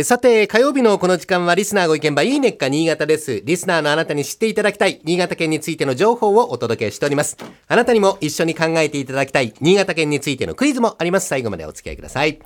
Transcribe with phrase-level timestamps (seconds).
[0.00, 3.42] えさて、火曜日のこの時間はリスナーご意見ばいいねっか新潟です。
[3.44, 7.36] リスナーのあなたに知っていただきたい新潟県についての情報をお届けしております。
[7.68, 11.28] あなたにも一緒に考えていただきたい新潟県についてのクイズもあります。
[11.28, 12.40] 最後までお付き合いください。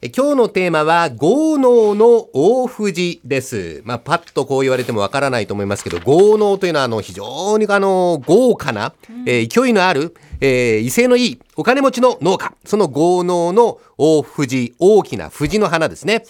[0.00, 3.82] え今日のテーマは、豪農の大藤です。
[3.84, 8.94] まあ、パッとこう言われてもわからないと思いますけど、豪農というのは、あの、非常にあの、豪華な、
[9.26, 10.14] えー勢いのある、
[10.44, 12.52] えー威勢のいい、お金持ちの農家。
[12.64, 16.24] その豪農の大藤、大きな藤の花ですね。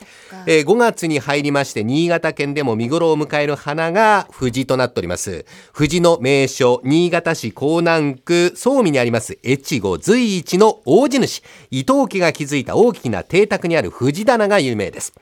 [0.47, 5.47] えー5月に入りまして、新潟県でも見頃を迎える花が藤となっております。
[5.73, 15.15] 藤の名所、新潟市江南区総見にあります、越後随一の大地主、伊藤家が築いた大きな邸宅にある藤棚が有名です。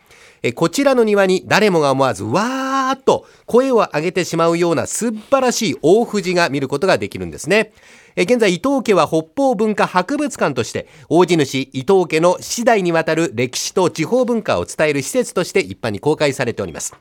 [0.42, 7.72] えこちらの庭に誰もが思わずわーっと声を上げてしまうような素晴らしい大藤が見ることができるんですね。
[8.16, 16.94] え現在伊藤家は北方文化博物館として大地主伊藤家の世代にわたる歴史と地方文化を伝える施設として一般に公開されております。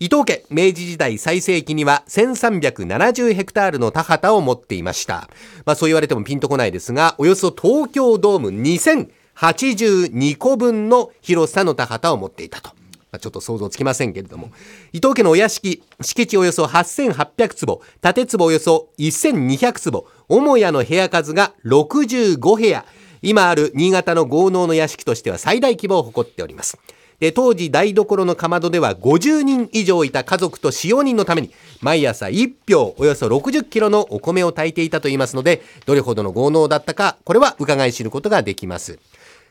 [0.00, 5.28] 伊藤家明治時代最盛期には1370ヘクタールの田畑を持っていました。
[5.64, 12.77] まあそう言われてもピンとこないですが、およそ東京ドーム2082個分の広さの田畑を持っていたと。
[13.10, 14.50] まあちょっと想像つきませんけれども、
[14.92, 22.84] 伊藤家のお屋敷、敷地およそ8800坪、建坪およそ1200坪、母屋の部屋数が65部屋、
[23.22, 26.78] 今ある新潟の豪農の屋敷としては最大規模を誇っております。
[27.20, 39.00] で当時台所のかまどでは50人以上いた家族と使用人のために毎朝1票およそ60キロのお米を炊いていたといいますのでどれほどの豪農だったかこれは伺い知ることができます。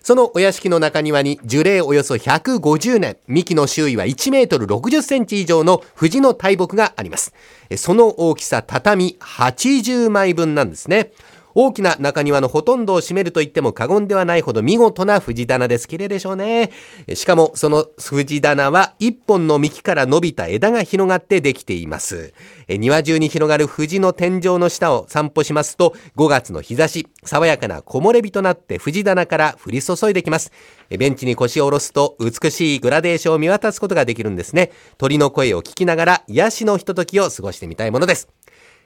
[0.07, 7.33] そのお屋敷の中庭に樹齢およそ150年幹の周囲は1メートル60センチ以上の藤の大木があります。
[7.75, 11.11] その大きさ畳80枚分なんですね。
[11.59, 15.87] 大きな中庭のほとんどを占めると言っても過言ではないほど見事な藤棚です。
[15.87, 16.69] 綺麗でしょうね。
[17.15, 22.35] しかもその藤棚は一本の幹から伸びた枝が広がってできています。
[22.69, 30.51] 庭中に広がる藤の天井の下を散歩しますと5月の日差し、爽やかな木漏れ日となって藤棚から降り注いできます。
[30.91, 34.69] ベンチに腰を下ろすと美しいグラデーションを見渡すことができるんですね。
[34.99, 38.27] 鳥の声を聞きながら癒しのひとときを過ごしてみたいものです。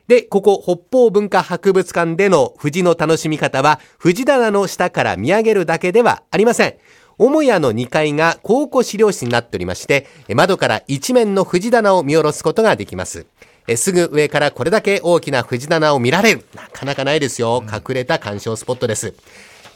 [0.07, 6.75] で、ここ北方文化博物館での藤の楽しみ方は、藤棚の下から見上げるだけではありません。
[7.17, 13.25] 母屋の2階が考古資料室になっておりまして、窓から一面の藤棚を見下ろすことができます。
[13.67, 16.45] えすぐ上からこれだけ大きな藤棚を見られる。
[16.55, 17.63] なかなかないですよ。
[17.63, 19.13] 隠れた鑑賞スポットです。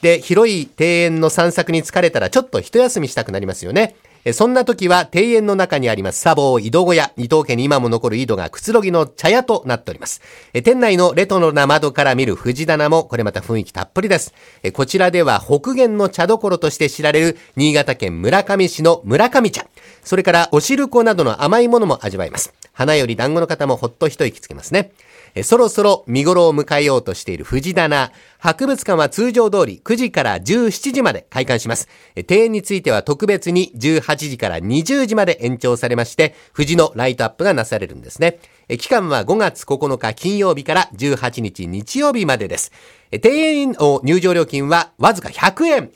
[0.01, 3.95] で、広い庭園の散策に疲れたらちょっと一休みしたくなりますよね。
[4.33, 10.19] そんな時は庭園の中にあります砂防井戸小屋、二藤家に今も残る井戸がくつろぎの茶屋となっております。
[10.51, 14.33] 店内のレトロな窓から見る藤棚もこれまた雰囲気たっぷりです。
[14.73, 19.67] こちらでは北限の茶どころとして知られる新潟県村上市の村上茶。
[20.03, 22.51] それからお汁粉などの甘いものも味わえます。
[22.75, 24.91] 花より団子の方もほっと一息つけますね。
[25.33, 28.11] えそろそろ見頃を迎えようとしている藤棚。
[28.37, 31.89] 博物館は通常通り9時から17時まで開館します。
[32.29, 38.39] 庭園については特別に18時から20時まで延長されまして、藤のライトアップがなされるんですね。
[38.77, 42.71] 期間は5月9日金曜日から18日日曜日までです。
[43.11, 45.91] 庭園の入場料金はわずか100円。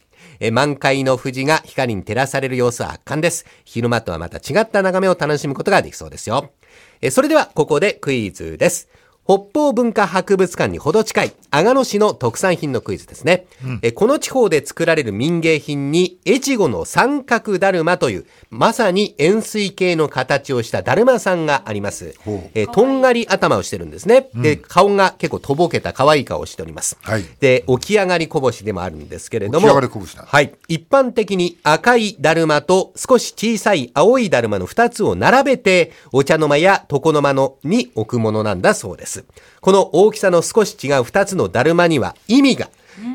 [0.52, 3.46] 満開の富士が光に照らされる様子は圧巻です。
[3.66, 6.52] 昼間とはまた違った眺めを楽しむことができそうですよ。
[7.02, 8.90] えそれではここでクイズです。
[9.30, 13.46] 北方文化博物館にほど近い阿賀野市の特産品のクイズですね、
[13.84, 22.16] えこの地方で作られる民芸品に越後の三角だるまというまさに円錐形の形をしただるまさんがあります。
[22.56, 27.24] えとんがり頭をしてるんですね、で顔が結構とぼけた可愛い顔をしております、はい。
[27.40, 30.24] で起き上がりこぼしでもあるんですけれども起き上がりこぼしだ。
[30.26, 30.56] はい。
[30.68, 39.19] 一般的に赤いだるまと少し小さい青いだるまの二つを並べて、お茶の間や床の間のに置くものなんだそうです。
[39.62, 42.70] この大きさの少し違う二つのだるまには意味が、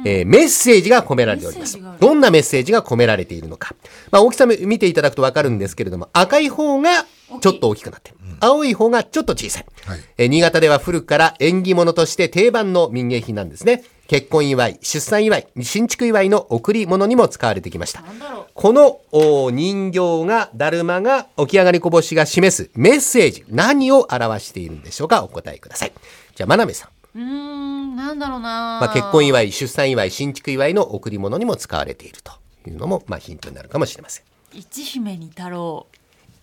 [0.04, 1.78] えーメッセージが込められております。
[2.00, 3.74] どんなメッセージが込められているのか。
[4.10, 7.06] まあ、大きさ見ていただくとわかるんですけれども、赤い方が
[7.40, 8.16] ちょっと大きくなってる。
[8.40, 9.66] 青い方がちょっと小さい。
[9.86, 13.84] はいえー新潟では古くから縁起物として定番の民芸品なんですね。
[14.06, 18.04] 結婚祝い、出産祝い、新築祝いの贈り物にも使われてきました。
[18.52, 25.24] このお人形が、だるまが、起き上がりこぼしが示すメッセージ、何を表しているんでしょうか？
[25.24, 25.92] お答えください。
[26.34, 27.18] じゃあ、真鍋さん。
[27.18, 32.32] うーん、なんだろうな、まあ、結婚祝い、出産祝い、新築祝いの贈り物にも使われていると
[32.68, 34.24] いうのも、まあ、ヒントになるかもしれません。
[34.52, 35.86] 一姫に太郎。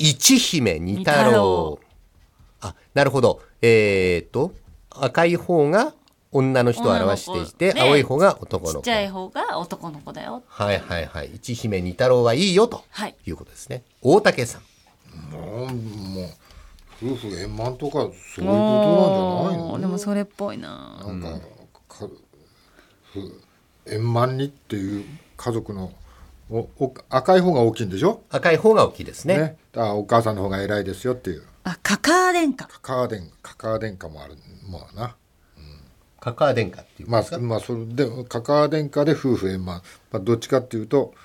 [0.02, 1.32] 一姫二太郎。
[1.32, 1.80] 郎。
[2.62, 3.42] あ、なるほど。
[3.62, 4.54] えー、っと、
[4.90, 5.94] 赤い方が
[6.32, 8.80] 女の人を表していて、青い方が男の子。
[8.80, 10.44] ちっちゃい方が男の子だよ。
[10.48, 11.32] はいはいはい。
[11.36, 13.16] 一姫二太郎はいいよとはい。
[13.26, 13.84] いうことですね。
[14.02, 14.62] 大竹さん。
[15.32, 16.30] もうもう
[17.04, 19.80] 夫婦円満とかそういうことなんじゃないの？
[19.80, 21.04] でもそれっぽいな。
[21.06, 21.40] なんか
[21.88, 22.08] か
[23.12, 23.42] ふ
[23.88, 25.06] 円満にっていう
[25.36, 25.92] 家族の
[26.50, 29.38] おお赤い方が大きいんでしょ、赤い方が大きいですね。
[29.38, 31.44] ね、だからお母さんの方が偉いですよっていう。
[31.64, 32.68] あ、カカア殿下。
[32.68, 34.36] カカア殿カカア殿下もある
[34.70, 35.16] まあな。
[36.20, 41.16] カカア殿下っていうまあまあそれでカカア殿下で夫婦円満、まあ、どっちかっていうと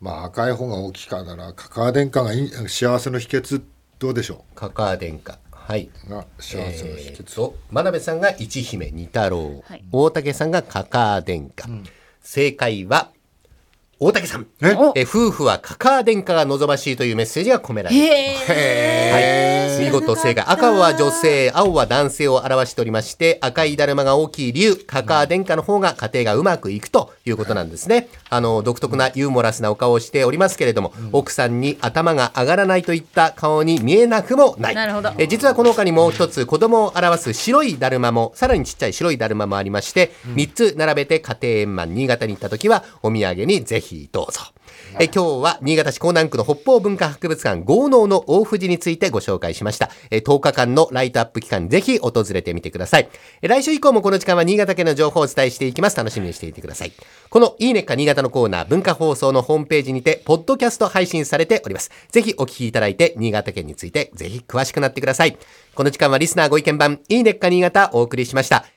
[0.00, 3.62] まあ赤い方が大きいからなカカア殿下がいい幸せの秘訣
[3.98, 5.38] どうでしょカカア殿下。
[5.50, 5.90] はい。
[6.06, 9.84] うが幸せの秘訣、えーと、真鍋さんが一姫二太郎、はい。
[9.92, 11.68] 大竹さんがカカア殿下、
[12.20, 13.12] 正解は
[14.04, 14.46] 大竹さん。
[14.62, 14.76] え？
[14.96, 18.52] え夫婦はカカア殿下が望ましいというメッセージが込められています。
[18.52, 19.22] へはい、
[19.84, 20.44] 見事正解。
[20.46, 28.08] 赤は女性青は男性を表しておりまして赤いだるまが大きい理由カカア殿下の方が家庭がうまくいくということなんですね。
[28.30, 34.74] あの独特なユーモラスなお顔をしておりますけれども、奥さんに頭が上がらないといった顔に見えなくもない。
[34.74, 35.12] なるほど。
[35.18, 44.40] え実はこの他にもう一つ子供を表す白いだるまもさらにちっちゃい白いだるまもありまして、3つ並べて家庭円満新潟に行った時はお土産にぜひどうぞ
[44.98, 49.90] え今日は新潟市江南区の北方文化博物館豪農の大藤についてご紹介しました。
[50.10, 53.08] え10日間のライトアップ期間ぜひ訪れてみてください。
[53.42, 55.96] え来週以降もこの時間は新潟県の情報をお伝えしていきます。
[55.96, 56.92] 楽しみにしていてください。
[57.28, 61.90] このいいねっか新潟のコーナー文化放送のホームページにてポッドキャスト配信されております。
[62.10, 65.36] ぜひお聞きいただいて新潟県についてぜひ詳しくなってください。
[65.74, 68.73] この時間はリスナーご意見番いいねっか新潟お送りしました。